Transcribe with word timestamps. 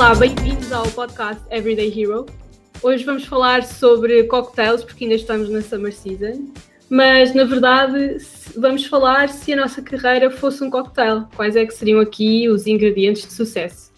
Olá, 0.00 0.14
bem-vindos 0.14 0.72
ao 0.72 0.90
podcast 0.92 1.42
Everyday 1.50 1.92
Hero. 1.94 2.24
Hoje 2.82 3.04
vamos 3.04 3.26
falar 3.26 3.62
sobre 3.62 4.24
cocktails, 4.24 4.82
porque 4.82 5.04
ainda 5.04 5.14
estamos 5.14 5.50
na 5.50 5.60
summer 5.60 5.92
season, 5.92 6.48
mas 6.88 7.34
na 7.34 7.44
verdade 7.44 8.16
vamos 8.56 8.86
falar 8.86 9.28
se 9.28 9.52
a 9.52 9.56
nossa 9.56 9.82
carreira 9.82 10.30
fosse 10.30 10.64
um 10.64 10.70
cocktail, 10.70 11.26
quais 11.36 11.54
é 11.54 11.66
que 11.66 11.74
seriam 11.74 12.00
aqui 12.00 12.48
os 12.48 12.66
ingredientes 12.66 13.26
de 13.26 13.34
sucesso. 13.34 13.92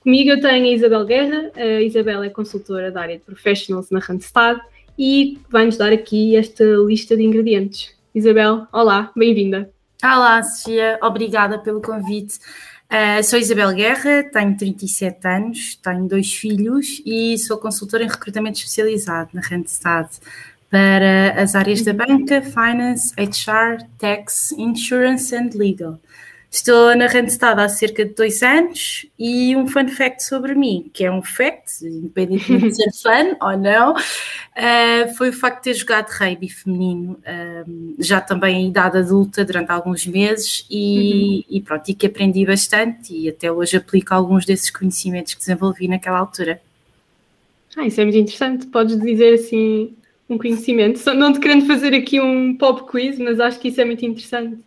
Comigo 0.00 0.30
eu 0.30 0.40
tenho 0.40 0.64
a 0.64 0.68
Isabel 0.68 1.04
Guerra, 1.04 1.52
a 1.54 1.80
Isabel 1.80 2.24
é 2.24 2.28
consultora 2.28 2.90
da 2.90 3.02
área 3.02 3.16
de 3.16 3.22
professionals 3.22 3.88
na 3.88 4.00
Randstad 4.00 4.58
e 4.98 5.38
vai-nos 5.48 5.76
dar 5.76 5.92
aqui 5.92 6.34
esta 6.34 6.64
lista 6.64 7.16
de 7.16 7.22
ingredientes. 7.22 7.94
Isabel, 8.12 8.66
olá, 8.72 9.12
bem-vinda. 9.14 9.70
Olá, 10.02 10.42
Sofia, 10.42 10.98
obrigada 11.00 11.56
pelo 11.60 11.80
convite. 11.80 12.40
Uh, 12.90 13.22
sou 13.24 13.38
Isabel 13.38 13.74
Guerra, 13.74 14.22
tenho 14.32 14.56
37 14.56 15.26
anos, 15.26 15.74
tenho 15.76 16.06
dois 16.06 16.32
filhos 16.32 17.02
e 17.04 17.36
sou 17.36 17.58
consultora 17.58 18.04
em 18.04 18.08
recrutamento 18.08 18.58
especializado 18.58 19.30
na 19.32 19.40
Randstad 19.40 20.08
para 20.70 21.40
as 21.40 21.54
áreas 21.54 21.82
da 21.82 21.92
banca, 21.92 22.40
finance, 22.42 23.12
HR, 23.16 23.84
tax, 23.98 24.52
insurance 24.52 25.34
and 25.34 25.50
legal. 25.54 25.98
Estou 26.50 26.96
na 26.96 27.06
Randstad 27.06 27.60
há 27.60 27.68
cerca 27.68 28.04
de 28.04 28.14
dois 28.14 28.42
anos 28.42 29.04
e 29.18 29.54
um 29.56 29.66
fun 29.66 29.88
fact 29.88 30.24
sobre 30.24 30.54
mim, 30.54 30.90
que 30.92 31.04
é 31.04 31.10
um 31.10 31.22
fact, 31.22 31.84
independentemente 31.84 32.68
de 32.68 32.74
ser 32.76 32.92
fã 33.02 33.36
ou 33.40 33.58
não, 33.58 33.92
uh, 33.92 35.14
foi 35.16 35.30
o 35.30 35.32
facto 35.32 35.64
de 35.64 35.72
ter 35.72 35.74
jogado 35.74 36.08
rugby 36.08 36.48
feminino, 36.48 37.12
uh, 37.12 37.94
já 37.98 38.20
também 38.20 38.62
em 38.62 38.68
idade 38.68 38.98
adulta, 38.98 39.44
durante 39.44 39.70
alguns 39.70 40.06
meses, 40.06 40.64
e, 40.70 41.44
uhum. 41.50 41.56
e 41.56 41.60
pronto, 41.60 41.88
e 41.90 41.94
que 41.94 42.06
aprendi 42.06 42.46
bastante 42.46 43.12
e 43.12 43.28
até 43.28 43.50
hoje 43.50 43.76
aplico 43.76 44.14
alguns 44.14 44.46
desses 44.46 44.70
conhecimentos 44.70 45.34
que 45.34 45.40
desenvolvi 45.40 45.88
naquela 45.88 46.18
altura. 46.18 46.60
Ah, 47.76 47.86
isso 47.86 48.00
é 48.00 48.04
muito 48.04 48.18
interessante. 48.18 48.66
Podes 48.68 48.98
dizer 48.98 49.34
assim 49.34 49.94
um 50.28 50.38
conhecimento, 50.38 51.04
não 51.14 51.32
te 51.32 51.38
querendo 51.38 51.66
fazer 51.66 51.94
aqui 51.94 52.20
um 52.20 52.56
pop 52.56 52.90
quiz, 52.90 53.18
mas 53.18 53.38
acho 53.38 53.60
que 53.60 53.68
isso 53.68 53.80
é 53.80 53.84
muito 53.84 54.04
interessante. 54.04 54.58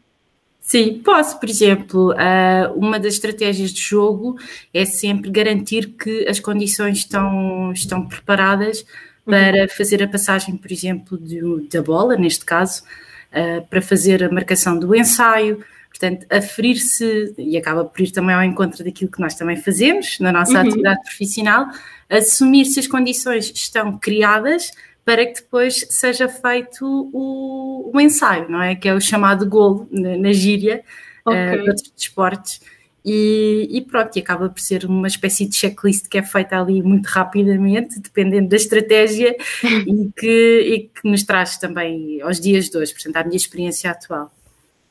Sim, 0.62 1.02
posso, 1.04 1.40
por 1.40 1.50
exemplo, 1.50 2.12
uh, 2.12 2.74
uma 2.76 3.00
das 3.00 3.16
estratégias 3.16 3.72
de 3.72 3.82
jogo 3.82 4.38
é 4.74 4.86
sempre 4.86 5.32
garantir 5.32 5.88
que 5.88 6.28
as 6.28 6.40
condições 6.40 7.00
estão, 7.00 7.72
estão 7.72 8.08
preparadas 8.08 8.86
para 9.26 9.64
uhum. 9.64 9.70
fazer 9.70 10.04
a 10.04 10.08
passagem, 10.08 10.56
por 10.58 10.72
exemplo, 10.72 11.18
de, 11.18 11.42
da 11.72 11.82
bola, 11.82 12.16
neste 12.16 12.46
caso, 12.46 12.84
uh, 13.32 13.66
para 13.68 13.82
fazer 13.82 14.24
a 14.24 14.32
marcação 14.32 14.78
do 14.78 14.96
ensaio, 14.96 15.64
portanto, 15.90 16.26
aferir-se, 16.30 17.34
e 17.38 17.58
acaba 17.58 17.84
por 17.84 18.02
ir 18.02 18.12
também 18.12 18.36
ao 18.36 18.44
encontro 18.44 18.84
daquilo 18.84 19.12
que 19.12 19.20
nós 19.20 19.34
também 19.36 19.58
fazemos 19.58 20.20
na 20.20 20.32
nossa 20.32 20.54
uhum. 20.54 20.68
atividade 20.68 21.02
profissional, 21.02 21.68
assumir 22.10 22.66
se 22.66 22.80
as 22.80 22.88
condições 22.88 23.52
estão 23.54 23.98
criadas 23.98 24.72
para 25.06 25.26
que 25.26 25.42
depois 25.42 25.86
seja 25.90 26.28
feito 26.28 27.10
o, 27.14 27.92
o 27.94 28.00
ensaio, 28.00 28.50
não 28.50 28.62
é? 28.62 28.76
Que 28.76 28.88
é 28.90 28.94
o 28.94 29.02
chamado 29.02 29.48
golo 29.48 29.88
na, 29.92 30.18
na 30.18 30.34
gíria 30.34 30.84
okay. 31.26 31.60
uh, 31.60 31.64
de 31.64 31.70
outros 31.70 31.92
desportos. 31.96 32.62
E, 33.04 33.68
e, 33.72 33.82
pronto, 33.82 34.16
e 34.18 34.20
acaba 34.20 34.50
por 34.50 34.60
ser 34.60 34.86
uma 34.86 35.08
espécie 35.08 35.46
de 35.46 35.56
checklist 35.56 36.08
que 36.10 36.18
é 36.18 36.24
feita 36.24 36.60
ali 36.60 36.84
muito 36.84 37.08
rapidamente, 37.08 38.00
dependendo 38.00 38.50
da 38.50 38.56
estratégia 38.56 39.36
e, 39.64 40.12
que, 40.16 40.60
e 40.62 40.80
que 40.90 41.10
nos 41.10 41.24
traz 41.24 41.58
também 41.58 42.22
aos 42.22 42.40
dias 42.40 42.70
de 42.70 42.78
hoje, 42.78 42.94
portanto, 42.94 43.16
à 43.18 43.24
minha 43.24 43.38
experiência 43.38 43.90
atual. 43.90 44.32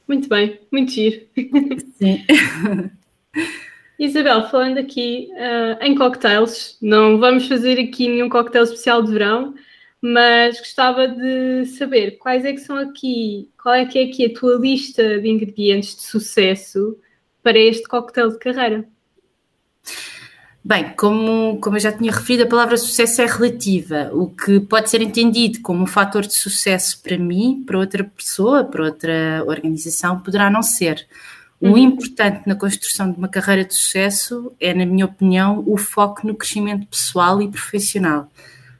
Muito 0.07 0.29
bem, 0.29 0.59
muito 0.73 0.91
giro. 0.91 1.21
Sim. 1.99 2.25
Isabel, 3.99 4.49
falando 4.49 4.79
aqui 4.79 5.29
uh, 5.33 5.85
em 5.85 5.95
cocktails, 5.95 6.79
não 6.81 7.19
vamos 7.19 7.47
fazer 7.47 7.79
aqui 7.81 8.09
nenhum 8.09 8.29
cocktail 8.29 8.65
especial 8.65 9.03
de 9.03 9.13
verão, 9.13 9.55
mas 10.01 10.59
gostava 10.59 11.09
de 11.09 11.67
saber 11.67 12.19
quais 12.19 12.45
é 12.45 12.53
que 12.53 12.61
são 12.61 12.77
aqui, 12.77 13.51
qual 13.61 13.75
é 13.75 13.85
que 13.85 13.99
é 13.99 14.05
aqui 14.05 14.27
a 14.27 14.39
tua 14.39 14.57
lista 14.57 15.21
de 15.21 15.29
ingredientes 15.29 15.97
de 15.97 16.03
sucesso 16.03 16.97
para 17.43 17.59
este 17.59 17.89
coquetel 17.89 18.31
de 18.31 18.39
carreira? 18.39 18.89
Bem, 20.65 20.93
como, 20.97 21.59
como 21.61 21.77
eu 21.77 21.81
já 21.81 21.91
tinha 21.91 22.13
referido, 22.13 22.45
a 22.45 22.47
palavra 22.47 22.77
sucesso 22.77 23.23
é 23.23 23.27
relativa. 23.27 24.11
O 24.13 24.29
que 24.29 24.61
pode 24.61 24.91
ser 24.91 25.01
entendido 25.01 25.61
como 25.63 25.83
um 25.83 25.87
fator 25.87 26.27
de 26.27 26.35
sucesso 26.35 27.01
para 27.03 27.17
mim, 27.17 27.65
para 27.67 27.79
outra 27.79 28.05
pessoa, 28.05 28.65
para 28.65 28.85
outra 28.85 29.45
organização, 29.47 30.21
poderá 30.21 30.51
não 30.51 30.63
ser. 30.63 31.07
O 31.61 31.71
uhum. 31.71 31.79
importante 31.79 32.47
na 32.47 32.55
construção 32.55 33.11
de 33.11 33.19
uma 33.19 33.29
carreira 33.29 33.65
de 33.65 33.75
sucesso 33.75 34.53
é, 34.61 34.75
na 34.75 34.85
minha 34.85 35.07
opinião, 35.07 35.65
o 35.67 35.77
foco 35.77 36.27
no 36.27 36.35
crescimento 36.35 36.87
pessoal 36.87 37.41
e 37.41 37.49
profissional 37.49 38.29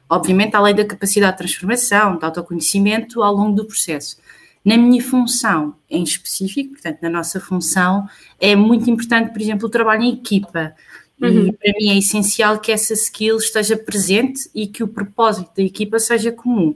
obviamente 0.09 0.55
além 0.55 0.73
da 0.73 0.83
capacidade 0.83 1.33
de 1.33 1.37
transformação, 1.37 2.17
de 2.17 2.25
autoconhecimento 2.25 3.21
ao 3.21 3.33
longo 3.35 3.55
do 3.55 3.65
processo. 3.65 4.17
Na 4.65 4.75
minha 4.75 5.01
função 5.01 5.75
em 5.89 6.03
específico, 6.03 6.73
portanto, 6.73 6.99
na 7.01 7.09
nossa 7.09 7.39
função, 7.39 8.07
é 8.39 8.55
muito 8.55 8.89
importante, 8.89 9.31
por 9.31 9.41
exemplo, 9.41 9.67
o 9.67 9.69
trabalho 9.69 10.03
em 10.03 10.13
equipa. 10.13 10.73
Uhum. 11.21 11.47
E 11.47 11.51
para 11.51 11.73
mim 11.79 11.89
é 11.89 11.97
essencial 11.97 12.59
que 12.59 12.71
essa 12.71 12.93
skill 12.93 13.37
esteja 13.37 13.77
presente 13.77 14.49
e 14.53 14.67
que 14.67 14.83
o 14.83 14.87
propósito 14.87 15.51
da 15.55 15.63
equipa 15.63 15.99
seja 15.99 16.31
comum, 16.31 16.75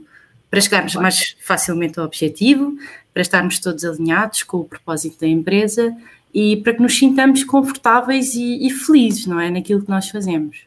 para 0.50 0.60
chegarmos 0.60 0.94
mais 0.94 1.36
facilmente 1.40 1.98
ao 1.98 2.06
objetivo, 2.06 2.76
para 3.12 3.22
estarmos 3.22 3.58
todos 3.58 3.84
alinhados 3.84 4.42
com 4.42 4.58
o 4.58 4.64
propósito 4.64 5.20
da 5.20 5.26
empresa 5.26 5.94
e 6.32 6.56
para 6.58 6.74
que 6.74 6.82
nos 6.82 6.96
sintamos 6.96 7.44
confortáveis 7.44 8.34
e, 8.34 8.66
e 8.66 8.70
felizes, 8.70 9.26
não 9.26 9.40
é? 9.40 9.50
Naquilo 9.50 9.82
que 9.82 9.90
nós 9.90 10.08
fazemos. 10.08 10.66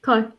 Claro. 0.00 0.32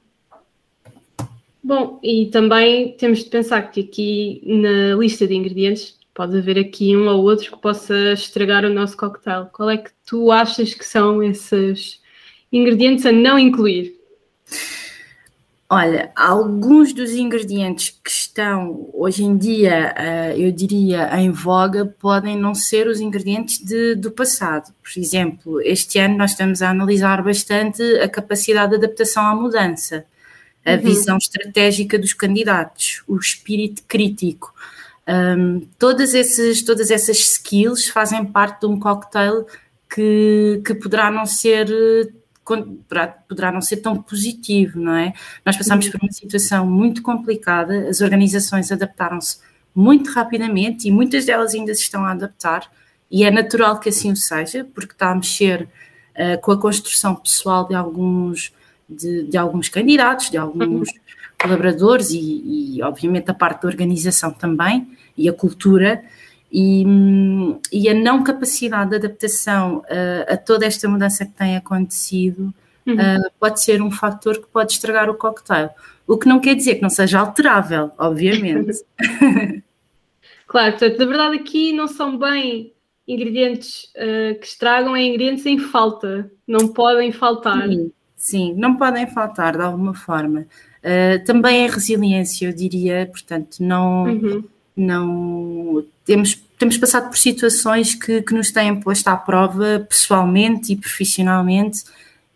Bom, 1.63 1.99
e 2.01 2.25
também 2.27 2.95
temos 2.97 3.23
de 3.23 3.29
pensar 3.29 3.61
que 3.69 3.81
aqui 3.81 4.41
na 4.45 4.95
lista 4.95 5.27
de 5.27 5.35
ingredientes 5.35 5.99
pode 6.13 6.38
haver 6.38 6.57
aqui 6.57 6.95
um 6.97 7.07
ou 7.07 7.23
outro 7.23 7.51
que 7.51 7.61
possa 7.61 8.13
estragar 8.13 8.66
o 8.66 8.69
nosso 8.73 8.97
cocktail. 8.97 9.45
Qual 9.45 9.69
é 9.69 9.77
que 9.77 9.91
tu 10.05 10.31
achas 10.31 10.73
que 10.73 10.83
são 10.83 11.22
esses 11.22 12.01
ingredientes 12.51 13.05
a 13.05 13.11
não 13.11 13.38
incluir? 13.38 13.95
Olha, 15.69 16.11
alguns 16.16 16.91
dos 16.94 17.11
ingredientes 17.11 17.91
que 18.03 18.09
estão 18.09 18.89
hoje 18.91 19.23
em 19.23 19.38
dia, 19.38 19.93
eh, 19.95 20.35
eu 20.38 20.51
diria, 20.51 21.09
em 21.17 21.31
voga, 21.31 21.85
podem 21.85 22.38
não 22.38 22.53
ser 22.53 22.88
os 22.88 22.99
ingredientes 22.99 23.63
de, 23.63 23.95
do 23.95 24.11
passado. 24.11 24.73
Por 24.83 24.99
exemplo, 24.99 25.61
este 25.61 25.97
ano 25.97 26.17
nós 26.17 26.31
estamos 26.31 26.61
a 26.61 26.72
analisar 26.72 27.23
bastante 27.23 27.81
a 27.99 28.09
capacidade 28.09 28.72
de 28.72 28.78
adaptação 28.83 29.25
à 29.25 29.33
mudança 29.33 30.05
a 30.66 30.73
uhum. 30.73 30.81
visão 30.81 31.17
estratégica 31.17 31.97
dos 31.97 32.13
candidatos, 32.13 33.03
o 33.07 33.17
espírito 33.17 33.83
crítico. 33.88 34.53
Um, 35.07 35.67
todas, 35.79 36.13
esses, 36.13 36.61
todas 36.63 36.91
essas 36.91 37.17
skills 37.17 37.88
fazem 37.89 38.23
parte 38.23 38.61
de 38.61 38.67
um 38.67 38.79
cocktail 38.79 39.45
que, 39.89 40.61
que 40.66 40.75
poderá 40.75 41.09
não 41.09 41.25
ser 41.25 41.67
poderá, 42.44 43.07
poderá 43.07 43.51
não 43.51 43.61
ser 43.61 43.77
tão 43.77 44.01
positivo, 44.01 44.79
não 44.79 44.95
é? 44.95 45.13
Nós 45.45 45.57
passamos 45.57 45.85
uhum. 45.85 45.91
por 45.91 46.01
uma 46.03 46.11
situação 46.11 46.66
muito 46.66 47.01
complicada, 47.01 47.88
as 47.89 48.01
organizações 48.01 48.72
adaptaram-se 48.72 49.39
muito 49.73 50.11
rapidamente 50.11 50.88
e 50.88 50.91
muitas 50.91 51.25
delas 51.25 51.53
ainda 51.53 51.73
se 51.73 51.81
estão 51.81 52.03
a 52.05 52.11
adaptar, 52.11 52.69
e 53.09 53.23
é 53.23 53.31
natural 53.31 53.79
que 53.79 53.89
assim 53.89 54.11
o 54.11 54.16
seja, 54.16 54.66
porque 54.73 54.93
está 54.93 55.11
a 55.11 55.16
mexer 55.16 55.67
uh, 56.16 56.41
com 56.41 56.51
a 56.51 56.59
construção 56.59 57.16
pessoal 57.16 57.67
de 57.67 57.75
alguns 57.75 58.53
de, 58.91 59.24
de 59.24 59.38
alguns 59.38 59.69
candidatos, 59.69 60.29
de 60.29 60.38
alguns 60.38 60.90
uhum. 60.90 60.96
colaboradores 61.41 62.12
e, 62.12 62.78
e, 62.78 62.84
obviamente, 62.84 63.29
a 63.29 63.34
parte 63.34 63.63
da 63.63 63.68
organização 63.68 64.31
também 64.31 64.88
e 65.18 65.29
a 65.29 65.34
cultura. 65.34 66.03
E, 66.53 66.84
e 67.72 67.88
a 67.88 67.94
não 67.94 68.25
capacidade 68.25 68.90
de 68.90 68.97
adaptação 68.97 69.78
uh, 69.78 70.34
a 70.34 70.35
toda 70.35 70.66
esta 70.66 70.85
mudança 70.90 71.25
que 71.25 71.31
tem 71.31 71.55
acontecido 71.55 72.53
uhum. 72.85 72.96
uh, 72.96 73.32
pode 73.40 73.61
ser 73.61 73.82
um 73.82 73.90
fator 73.90 74.38
que 74.38 74.47
pode 74.47 74.73
estragar 74.73 75.09
o 75.09 75.16
cocktail. 75.16 75.70
O 76.05 76.17
que 76.17 76.28
não 76.28 76.41
quer 76.41 76.55
dizer 76.55 76.76
que 76.76 76.82
não 76.82 76.90
seja 76.90 77.20
alterável, 77.20 77.91
obviamente. 77.97 78.84
claro, 80.46 80.72
portanto, 80.72 80.99
na 80.99 81.05
verdade 81.05 81.35
aqui 81.38 81.72
não 81.72 81.88
são 81.88 82.17
bem 82.17 82.73
ingredientes 83.08 83.85
uh, 83.96 84.40
que 84.40 84.46
estragam, 84.46 84.96
é 84.96 85.03
ingredientes 85.03 85.46
em 85.46 85.58
falta, 85.58 86.32
não 86.47 86.67
podem 86.67 87.11
faltar. 87.11 87.67
Sim. 87.67 87.91
Sim, 88.22 88.53
não 88.56 88.76
podem 88.76 89.08
faltar 89.08 89.58
de 89.58 89.64
alguma 89.64 89.96
forma. 89.96 90.46
Uh, 90.84 91.26
também 91.26 91.68
a 91.68 91.72
resiliência, 91.72 92.46
eu 92.46 92.53
diria, 92.53 93.09
portanto, 93.12 93.58
não, 93.59 94.03
uhum. 94.03 94.44
não 94.78 95.84
temos, 96.06 96.35
temos 96.59 96.78
passado 96.78 97.09
por 97.09 97.18
situações 97.18 97.96
que, 97.96 98.22
que 98.22 98.34
nos 98.35 98.52
têm 98.52 98.79
posto 98.79 99.08
à 99.08 99.18
prova 99.18 99.88
pessoalmente 99.90 100.72
e 100.72 100.76
profissionalmente 100.76 101.84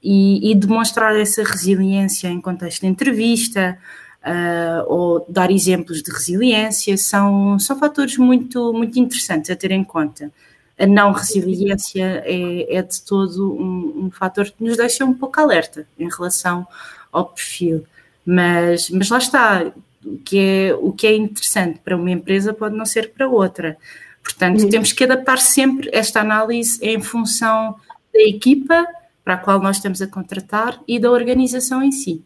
e, 0.01 0.51
e 0.51 0.55
demonstrar 0.55 1.15
essa 1.15 1.43
resiliência 1.43 2.29
em 2.29 2.41
contexto 2.41 2.81
de 2.81 2.87
entrevista 2.87 3.77
uh, 4.23 4.91
ou 4.91 5.23
dar 5.29 5.51
exemplos 5.51 6.01
de 6.01 6.11
resiliência 6.11 6.97
são, 6.97 7.59
são 7.59 7.77
fatores 7.77 8.17
muito, 8.17 8.73
muito 8.73 8.97
interessantes 8.97 9.51
a 9.51 9.55
ter 9.55 9.69
em 9.69 9.83
conta. 9.83 10.31
A 10.77 10.85
não 10.85 11.11
resiliência 11.11 12.23
é, 12.25 12.75
é 12.75 12.81
de 12.81 13.01
todo 13.01 13.53
um, 13.53 14.05
um 14.05 14.11
fator 14.11 14.45
que 14.45 14.63
nos 14.63 14.77
deixa 14.77 15.05
um 15.05 15.13
pouco 15.13 15.39
alerta 15.39 15.87
em 15.97 16.09
relação 16.09 16.67
ao 17.11 17.25
perfil. 17.25 17.85
Mas, 18.25 18.89
mas 18.89 19.09
lá 19.09 19.17
está, 19.17 19.71
o 20.03 20.17
que, 20.17 20.37
é, 20.37 20.73
o 20.75 20.91
que 20.91 21.07
é 21.07 21.15
interessante 21.15 21.79
para 21.79 21.95
uma 21.95 22.11
empresa 22.11 22.53
pode 22.53 22.75
não 22.75 22.85
ser 22.85 23.11
para 23.11 23.27
outra. 23.27 23.77
Portanto, 24.21 24.63
uhum. 24.63 24.69
temos 24.69 24.91
que 24.91 25.03
adaptar 25.03 25.37
sempre 25.37 25.89
esta 25.93 26.19
análise 26.19 26.79
em 26.81 26.99
função 27.01 27.75
da 28.13 28.21
equipa 28.21 28.85
para 29.23 29.35
a 29.35 29.37
qual 29.37 29.59
nós 29.59 29.77
estamos 29.77 30.01
a 30.01 30.07
contratar 30.07 30.81
e 30.87 30.99
da 30.99 31.11
organização 31.11 31.81
em 31.81 31.91
si. 31.91 32.23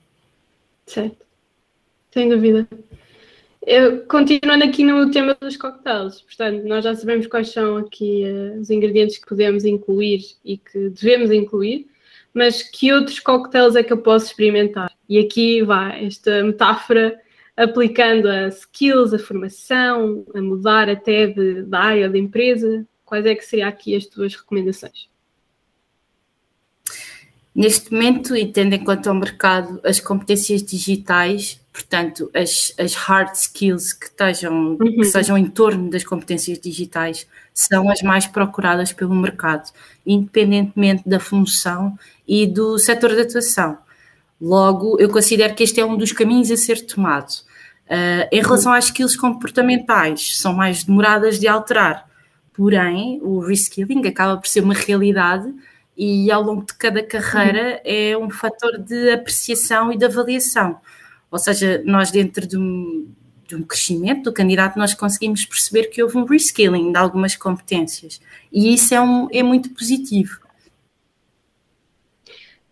Certo, 0.87 1.25
sem 2.11 2.29
dúvida. 2.29 2.67
Eu, 3.71 4.03
continuando 4.07 4.63
aqui 4.63 4.83
no 4.83 5.11
tema 5.11 5.37
dos 5.39 5.55
coquetéis, 5.55 6.21
portanto, 6.23 6.63
nós 6.63 6.83
já 6.83 6.95
sabemos 6.95 7.27
quais 7.27 7.49
são 7.49 7.77
aqui 7.77 8.23
uh, 8.25 8.59
os 8.59 8.71
ingredientes 8.71 9.19
que 9.19 9.27
podemos 9.27 9.63
incluir 9.63 10.21
e 10.43 10.57
que 10.57 10.89
devemos 10.89 11.29
incluir, 11.29 11.87
mas 12.33 12.63
que 12.63 12.91
outros 12.91 13.19
coquetéis 13.19 13.75
é 13.75 13.83
que 13.83 13.93
eu 13.93 13.99
posso 13.99 14.25
experimentar? 14.25 14.91
E 15.07 15.19
aqui 15.19 15.61
vai 15.61 16.03
esta 16.03 16.43
metáfora 16.43 17.15
aplicando 17.55 18.27
a 18.27 18.47
skills, 18.47 19.13
a 19.13 19.19
formação, 19.19 20.25
a 20.33 20.41
mudar 20.41 20.89
até 20.89 21.27
de, 21.27 21.61
da 21.61 21.79
área 21.79 22.09
da 22.09 22.17
empresa. 22.17 22.87
Quais 23.05 23.23
é 23.27 23.35
que 23.35 23.45
seriam 23.45 23.69
aqui 23.69 23.95
as 23.95 24.07
tuas 24.07 24.33
recomendações? 24.33 25.07
Neste 27.59 27.91
momento, 27.91 28.37
e 28.37 28.45
tendo 28.45 28.73
em 28.73 28.81
conta 28.81 29.11
o 29.11 29.13
mercado, 29.13 29.81
as 29.83 29.99
competências 29.99 30.63
digitais, 30.63 31.59
portanto, 31.73 32.31
as, 32.33 32.73
as 32.79 32.93
hard 32.93 33.35
skills 33.35 33.91
que, 33.91 34.05
estejam, 34.05 34.77
uhum. 34.79 34.95
que 34.95 35.03
sejam 35.03 35.37
em 35.37 35.45
torno 35.45 35.89
das 35.89 36.05
competências 36.05 36.57
digitais, 36.57 37.27
são 37.53 37.89
as 37.89 38.01
mais 38.01 38.25
procuradas 38.25 38.93
pelo 38.93 39.13
mercado, 39.13 39.69
independentemente 40.07 41.03
da 41.05 41.19
função 41.19 41.99
e 42.25 42.47
do 42.47 42.79
setor 42.79 43.13
de 43.13 43.23
atuação. 43.23 43.77
Logo, 44.39 44.97
eu 44.97 45.09
considero 45.09 45.53
que 45.53 45.63
este 45.63 45.81
é 45.81 45.85
um 45.85 45.97
dos 45.97 46.13
caminhos 46.13 46.49
a 46.51 46.55
ser 46.55 46.85
tomado. 46.85 47.29
Uh, 47.89 48.23
em 48.31 48.41
relação 48.41 48.71
às 48.71 48.85
skills 48.85 49.17
comportamentais, 49.17 50.37
são 50.37 50.53
mais 50.53 50.85
demoradas 50.85 51.37
de 51.37 51.45
alterar, 51.45 52.07
porém, 52.53 53.19
o 53.21 53.39
reskilling 53.41 54.07
acaba 54.07 54.37
por 54.37 54.47
ser 54.47 54.63
uma 54.63 54.73
realidade 54.73 55.53
e 56.01 56.31
ao 56.31 56.41
longo 56.41 56.65
de 56.65 56.73
cada 56.75 57.03
carreira 57.03 57.81
é 57.83 58.17
um 58.17 58.29
fator 58.29 58.77
de 58.77 59.11
apreciação 59.11 59.91
e 59.91 59.97
de 59.97 60.05
avaliação. 60.05 60.79
Ou 61.29 61.37
seja, 61.37 61.83
nós 61.85 62.09
dentro 62.09 62.47
de 62.47 62.57
um, 62.57 63.13
de 63.45 63.57
um 63.57 63.63
crescimento 63.63 64.23
do 64.23 64.33
candidato, 64.33 64.79
nós 64.79 64.93
conseguimos 64.93 65.45
perceber 65.45 65.87
que 65.87 66.01
houve 66.01 66.17
um 66.17 66.23
reskilling 66.23 66.93
de 66.93 66.97
algumas 66.97 67.35
competências. 67.35 68.21
E 68.49 68.73
isso 68.73 68.95
é, 68.95 69.01
um, 69.01 69.27
é 69.29 69.43
muito 69.43 69.71
positivo. 69.71 70.39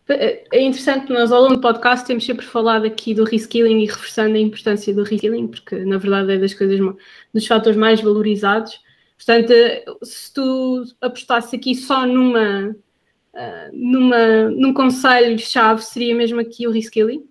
É 0.08 0.62
interessante, 0.62 1.12
nós 1.12 1.30
ao 1.30 1.42
longo 1.42 1.56
do 1.56 1.62
podcast 1.62 2.08
temos 2.08 2.26
sempre 2.26 2.46
falado 2.46 2.86
aqui 2.86 3.14
do 3.14 3.26
reskilling 3.26 3.82
e 3.82 3.88
reforçando 3.88 4.38
a 4.38 4.40
importância 4.40 4.94
do 4.94 5.04
reskilling, 5.04 5.48
porque 5.50 5.76
na 5.80 5.98
verdade 5.98 6.32
é 6.32 6.38
das 6.38 6.54
coisas, 6.54 6.80
dos 7.34 7.46
fatores 7.46 7.78
mais 7.78 8.00
valorizados. 8.00 8.80
Portanto, 9.18 9.52
se 10.02 10.34
tu 10.34 10.86
apostasses 11.02 11.54
aqui 11.54 11.76
só 11.76 12.06
numa 12.06 12.74
uh, 13.34 13.70
numa, 13.74 14.50
num 14.50 14.74
conselho-chave 14.74 15.82
seria 15.84 16.16
mesmo 16.16 16.40
aqui 16.40 16.68
o 16.68 16.72
reskilling? 16.72 17.24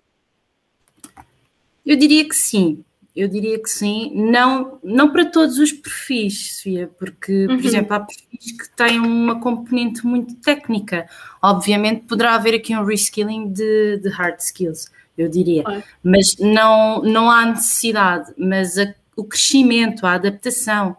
Eu 1.84 1.96
diria 1.96 2.28
que 2.28 2.34
sim, 2.34 2.84
eu 3.16 3.28
diria 3.28 3.58
que 3.58 3.70
sim, 3.70 4.12
não, 4.14 4.78
não 4.84 5.10
para 5.10 5.25
todos 5.25 5.58
os 5.58 5.72
perfis, 5.72 6.56
Sofia, 6.56 6.90
porque, 6.98 7.46
uhum. 7.46 7.56
por 7.56 7.64
exemplo, 7.64 7.94
há 7.94 8.00
perfis 8.00 8.52
que 8.52 8.76
têm 8.76 9.00
uma 9.00 9.40
componente 9.40 10.04
muito 10.04 10.34
técnica. 10.37 11.08
Obviamente 11.40 12.04
poderá 12.04 12.34
haver 12.34 12.54
aqui 12.54 12.76
um 12.76 12.84
reskilling 12.84 13.50
de, 13.50 13.99
de 14.02 14.08
hard 14.10 14.38
skills, 14.38 14.90
eu 15.16 15.31
diria, 15.31 15.64
mas 16.02 16.37
não, 16.38 17.00
não 17.02 17.31
há 17.31 17.46
necessidade, 17.46 18.34
mas 18.37 18.76
a, 18.76 18.94
o 19.16 19.25
crescimento, 19.25 20.04
a 20.04 20.12
adaptação, 20.12 20.94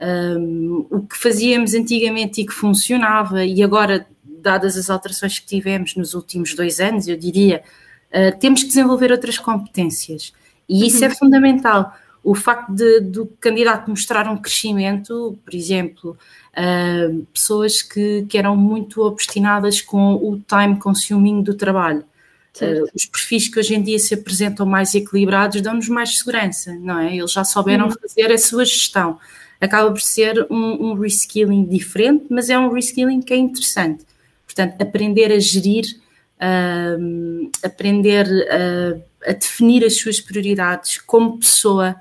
um, 0.00 0.86
o 0.90 1.02
que 1.02 1.18
fazíamos 1.18 1.74
antigamente 1.74 2.40
e 2.40 2.46
que 2.46 2.52
funcionava 2.52 3.44
e 3.44 3.62
agora 3.62 4.06
dadas 4.40 4.76
as 4.76 4.90
alterações 4.90 5.38
que 5.38 5.46
tivemos 5.46 5.94
nos 5.96 6.14
últimos 6.14 6.54
dois 6.54 6.80
anos, 6.80 7.08
eu 7.08 7.16
diria, 7.16 7.62
uh, 8.10 8.38
temos 8.38 8.62
que 8.62 8.68
desenvolver 8.68 9.10
outras 9.12 9.38
competências. 9.38 10.32
E 10.68 10.86
isso 10.86 11.04
é 11.04 11.08
uhum. 11.08 11.12
é 11.12 11.16
fundamental. 11.16 11.94
O 12.22 12.34
facto 12.34 12.72
de, 12.72 13.00
do 13.00 13.26
candidato 13.40 13.88
mostrar 13.88 14.28
um 14.28 14.36
crescimento, 14.36 15.38
por 15.44 15.54
exemplo, 15.54 16.18
uh, 16.52 17.26
pessoas 17.32 17.80
que, 17.80 18.26
que 18.28 18.36
eram 18.36 18.56
muito 18.56 19.00
obstinadas 19.02 19.80
com 19.80 20.14
o 20.14 20.38
time 20.40 20.78
consuming 20.78 21.42
do 21.42 21.54
trabalho. 21.54 22.04
Uh, 22.60 22.90
os 22.92 23.06
perfis 23.06 23.48
que 23.48 23.58
hoje 23.58 23.74
em 23.74 23.82
dia 23.82 23.98
se 24.00 24.14
apresentam 24.14 24.66
mais 24.66 24.92
equilibrados 24.92 25.60
dão-nos 25.62 25.88
mais 25.88 26.18
segurança, 26.18 26.74
não 26.74 26.98
é? 26.98 27.16
Eles 27.16 27.30
já 27.30 27.44
souberam 27.44 27.86
uhum. 27.86 27.92
fazer 27.92 28.32
a 28.32 28.38
sua 28.38 28.64
gestão. 28.64 29.18
Acaba 29.60 29.90
por 29.90 30.00
ser 30.00 30.46
um, 30.50 30.90
um 30.90 30.94
reskilling 30.94 31.64
diferente, 31.64 32.26
mas 32.30 32.50
é 32.50 32.58
um 32.58 32.72
reskilling 32.72 33.20
que 33.20 33.32
é 33.32 33.36
interessante. 33.36 34.04
Portanto, 34.48 34.80
aprender 34.80 35.30
a 35.30 35.38
gerir, 35.38 35.84
uh, 36.40 37.50
aprender 37.62 38.26
a, 38.50 39.30
a, 39.30 39.32
definir 39.34 39.84
as 39.84 39.98
suas 39.98 40.22
prioridades 40.22 40.96
como 40.98 41.38
pessoa, 41.38 41.94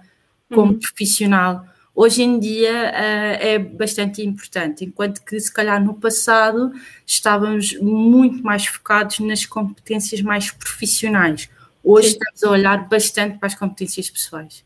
como 0.50 0.72
uhum. 0.72 0.80
profissional, 0.80 1.66
hoje 1.94 2.24
em 2.24 2.40
dia 2.40 2.72
uh, 2.72 3.46
é 3.46 3.60
bastante 3.60 4.24
importante, 4.24 4.86
enquanto 4.86 5.22
que 5.26 5.38
se 5.38 5.54
calhar 5.54 5.84
no 5.84 5.94
passado 5.94 6.72
estávamos 7.06 7.78
muito 7.82 8.42
mais 8.42 8.66
focados 8.66 9.20
nas 9.20 9.46
competências 9.46 10.22
mais 10.22 10.50
profissionais. 10.50 11.50
Hoje 11.84 12.12
Sim. 12.12 12.14
estamos 12.14 12.44
a 12.46 12.50
olhar 12.50 12.88
bastante 12.88 13.38
para 13.38 13.48
as 13.48 13.56
competências 13.56 14.10
pessoais. 14.10 14.64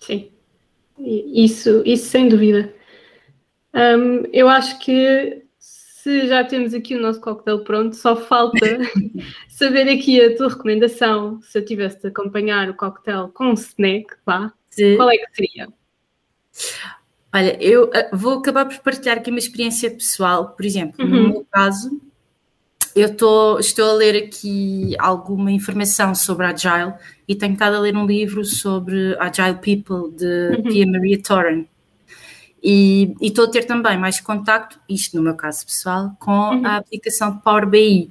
Sim, 0.00 0.30
isso, 0.98 1.82
isso 1.84 2.08
sem 2.08 2.26
dúvida. 2.26 2.74
Um, 3.74 4.24
eu 4.32 4.48
acho 4.48 4.78
que 4.78 5.42
se 6.02 6.26
já 6.26 6.42
temos 6.42 6.72
aqui 6.72 6.96
o 6.96 7.00
nosso 7.00 7.20
coquetel 7.20 7.62
pronto, 7.62 7.94
só 7.94 8.16
falta 8.16 8.58
saber 9.48 9.88
aqui 9.88 10.20
a 10.20 10.34
tua 10.34 10.48
recomendação. 10.48 11.40
Se 11.42 11.58
eu 11.58 11.64
tivesse 11.64 12.00
de 12.00 12.08
acompanhar 12.08 12.70
o 12.70 12.74
coquetel 12.74 13.28
com 13.28 13.50
um 13.50 13.54
snack, 13.54 14.06
vá, 14.24 14.52
qual 14.96 15.10
é 15.10 15.18
que 15.18 15.26
seria? 15.34 15.68
Olha, 17.32 17.62
eu 17.62 17.90
eh, 17.92 18.10
vou 18.12 18.38
acabar 18.38 18.64
por 18.66 18.78
partilhar 18.78 19.18
aqui 19.18 19.30
uma 19.30 19.38
experiência 19.38 19.90
pessoal. 19.90 20.50
Por 20.50 20.64
exemplo, 20.64 21.04
uhum. 21.04 21.10
no 21.10 21.28
meu 21.28 21.46
caso, 21.50 22.00
eu 22.96 23.14
tô, 23.14 23.58
estou 23.58 23.90
a 23.90 23.94
ler 23.94 24.24
aqui 24.24 24.96
alguma 24.98 25.52
informação 25.52 26.14
sobre 26.14 26.46
Agile 26.46 26.94
e 27.28 27.36
tenho 27.36 27.52
estado 27.52 27.76
a 27.76 27.80
ler 27.80 27.94
um 27.94 28.06
livro 28.06 28.44
sobre 28.44 29.16
Agile 29.20 29.58
People 29.58 30.16
de 30.16 30.56
uhum. 30.56 30.62
Pia 30.62 30.86
Maria 30.86 31.22
Torren. 31.22 31.66
E, 32.62 33.14
e 33.20 33.28
estou 33.28 33.46
a 33.46 33.50
ter 33.50 33.64
também 33.64 33.96
mais 33.96 34.20
contacto, 34.20 34.78
isto 34.88 35.16
no 35.16 35.22
meu 35.22 35.34
caso 35.34 35.64
pessoal, 35.64 36.14
com 36.18 36.30
uhum. 36.30 36.66
a 36.66 36.76
aplicação 36.76 37.38
Power 37.38 37.66
BI. 37.66 38.10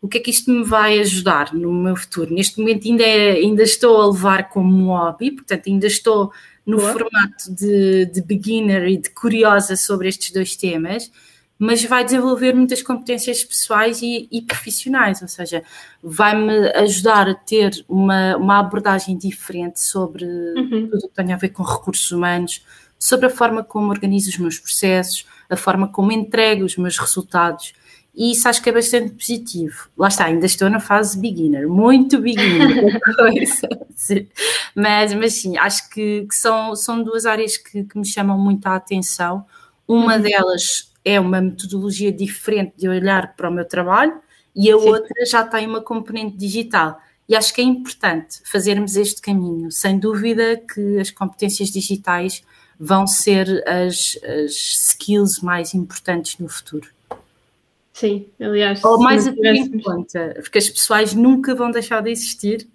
O 0.00 0.08
que 0.08 0.18
é 0.18 0.20
que 0.20 0.30
isto 0.30 0.50
me 0.50 0.64
vai 0.64 0.98
ajudar 0.98 1.52
no 1.54 1.72
meu 1.72 1.94
futuro? 1.94 2.34
Neste 2.34 2.58
momento 2.58 2.88
ainda, 2.88 3.04
é, 3.04 3.32
ainda 3.32 3.62
estou 3.62 4.00
a 4.00 4.06
levar 4.06 4.48
como 4.48 4.86
hobby, 4.86 5.30
portanto 5.30 5.68
ainda 5.68 5.86
estou 5.86 6.32
no 6.66 6.78
Boa. 6.78 6.92
formato 6.92 7.54
de, 7.54 8.06
de 8.06 8.22
beginner 8.22 8.88
e 8.88 8.96
de 8.96 9.10
curiosa 9.10 9.76
sobre 9.76 10.08
estes 10.08 10.32
dois 10.32 10.56
temas, 10.56 11.10
mas 11.58 11.84
vai 11.84 12.04
desenvolver 12.04 12.54
muitas 12.54 12.82
competências 12.82 13.44
pessoais 13.44 14.02
e, 14.02 14.28
e 14.32 14.42
profissionais, 14.42 15.22
ou 15.22 15.28
seja, 15.28 15.62
vai-me 16.02 16.68
ajudar 16.70 17.28
a 17.28 17.34
ter 17.34 17.84
uma, 17.88 18.36
uma 18.36 18.58
abordagem 18.58 19.16
diferente 19.16 19.80
sobre 19.80 20.24
uhum. 20.24 20.88
tudo 20.90 21.06
o 21.06 21.08
que 21.08 21.14
tem 21.14 21.32
a 21.32 21.36
ver 21.36 21.50
com 21.50 21.62
recursos 21.62 22.10
humanos, 22.10 22.64
sobre 23.02 23.26
a 23.26 23.30
forma 23.30 23.64
como 23.64 23.90
organizo 23.90 24.30
os 24.30 24.38
meus 24.38 24.60
processos, 24.60 25.26
a 25.50 25.56
forma 25.56 25.88
como 25.88 26.12
entrego 26.12 26.64
os 26.64 26.76
meus 26.76 26.96
resultados. 26.96 27.74
E 28.14 28.30
isso 28.30 28.48
acho 28.48 28.62
que 28.62 28.68
é 28.68 28.72
bastante 28.72 29.10
positivo. 29.10 29.88
Lá 29.98 30.06
está, 30.06 30.26
ainda 30.26 30.46
estou 30.46 30.70
na 30.70 30.78
fase 30.78 31.18
beginner, 31.18 31.68
muito 31.68 32.20
beginner. 32.20 33.00
mas, 34.76 35.14
mas 35.14 35.32
sim, 35.32 35.58
acho 35.58 35.90
que, 35.90 36.26
que, 36.28 36.34
são, 36.36 36.76
são 36.76 37.02
duas 37.02 37.26
áreas 37.26 37.56
que, 37.56 37.82
que, 37.82 37.98
me 37.98 38.06
chamam 38.06 38.38
muito 38.38 38.68
a 38.68 38.76
atenção. 38.76 39.44
Uma 39.88 40.14
uhum. 40.14 40.22
delas 40.22 40.92
é 41.04 41.18
uma 41.18 41.40
metodologia 41.40 42.12
diferente 42.12 42.74
de 42.76 42.88
olhar 42.88 43.34
para 43.34 43.50
o 43.50 43.52
meu 43.52 43.64
trabalho 43.64 44.14
e 44.54 44.70
a 44.70 44.78
sim. 44.78 44.88
outra 44.88 45.26
já 45.26 45.44
tem 45.44 45.66
uma 45.66 45.80
componente 45.80 46.36
digital. 46.36 47.00
E 47.28 47.34
acho 47.34 47.52
que 47.52 47.60
é 47.60 47.64
importante 47.64 48.38
fazermos 48.44 48.94
este 48.94 49.20
caminho. 49.20 49.72
Sem 49.72 49.98
dúvida 49.98 50.62
que 50.72 51.00
as 51.00 51.10
competências 51.10 51.68
digitais 51.68 52.44
vão 52.84 53.06
ser 53.06 53.62
as, 53.64 54.18
as 54.24 54.50
skills 54.50 55.40
mais 55.40 55.72
importantes 55.72 56.36
no 56.38 56.48
futuro. 56.48 56.88
Sim, 57.92 58.26
aliás. 58.40 58.82
Ou 58.82 59.00
mais 59.00 59.28
a 59.28 59.32
ter 59.32 59.54
em 59.54 59.80
conta, 59.80 60.34
porque 60.42 60.58
as 60.58 60.68
pessoais 60.68 61.14
nunca 61.14 61.54
vão 61.54 61.70
deixar 61.70 62.02
de 62.02 62.10
existir. 62.10 62.66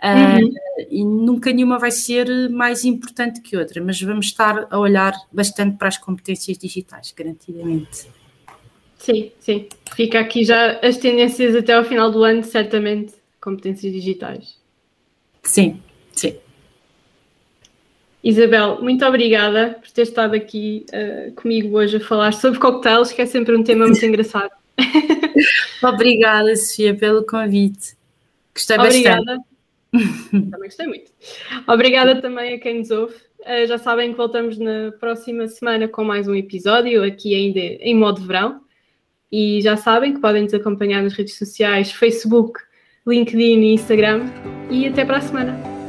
uhum. 0.00 0.46
uh, 0.46 0.86
e 0.88 1.04
nunca 1.04 1.52
nenhuma 1.52 1.80
vai 1.80 1.90
ser 1.90 2.48
mais 2.48 2.84
importante 2.84 3.40
que 3.40 3.56
outra, 3.56 3.82
mas 3.82 4.00
vamos 4.00 4.26
estar 4.26 4.68
a 4.70 4.78
olhar 4.78 5.14
bastante 5.32 5.76
para 5.76 5.88
as 5.88 5.98
competências 5.98 6.56
digitais, 6.56 7.12
garantidamente. 7.16 8.08
Sim, 8.98 9.32
sim. 9.40 9.68
Fica 9.96 10.20
aqui 10.20 10.44
já 10.44 10.78
as 10.78 10.96
tendências 10.96 11.56
até 11.56 11.72
ao 11.74 11.82
final 11.82 12.12
do 12.12 12.22
ano, 12.22 12.44
certamente, 12.44 13.14
competências 13.40 13.92
digitais. 13.92 14.56
Sim, 15.42 15.82
sim. 16.12 16.36
Isabel, 18.22 18.82
muito 18.82 19.04
obrigada 19.04 19.78
por 19.80 19.90
ter 19.90 20.02
estado 20.02 20.34
aqui 20.34 20.84
uh, 20.92 21.32
comigo 21.32 21.76
hoje 21.78 21.96
a 21.96 22.00
falar 22.00 22.32
sobre 22.32 22.60
cocktails, 22.60 23.12
que 23.12 23.22
é 23.22 23.26
sempre 23.26 23.56
um 23.56 23.62
tema 23.62 23.86
muito 23.86 24.04
engraçado. 24.04 24.50
obrigada, 25.82 26.54
Sofia, 26.54 26.94
pelo 26.94 27.24
convite. 27.24 27.96
Gostei 28.54 28.78
obrigada. 28.78 29.24
bastante. 29.24 29.50
Também 30.30 30.60
gostei 30.68 30.86
muito. 30.86 31.10
Obrigada 31.66 32.20
também 32.20 32.54
a 32.54 32.58
quem 32.58 32.78
nos 32.78 32.90
ouve. 32.90 33.14
Uh, 33.40 33.66
já 33.66 33.78
sabem 33.78 34.10
que 34.10 34.16
voltamos 34.18 34.58
na 34.58 34.92
próxima 35.00 35.48
semana 35.48 35.88
com 35.88 36.04
mais 36.04 36.28
um 36.28 36.34
episódio, 36.34 37.02
aqui 37.02 37.34
ainda 37.34 37.58
em 37.58 37.94
modo 37.94 38.20
verão. 38.20 38.60
E 39.32 39.60
já 39.62 39.76
sabem 39.76 40.12
que 40.12 40.20
podem 40.20 40.42
nos 40.42 40.52
acompanhar 40.52 41.02
nas 41.02 41.14
redes 41.14 41.38
sociais, 41.38 41.90
Facebook, 41.92 42.60
LinkedIn 43.06 43.60
e 43.60 43.74
Instagram. 43.74 44.26
E 44.70 44.86
até 44.86 45.04
para 45.04 45.18
a 45.18 45.20
semana. 45.20 45.79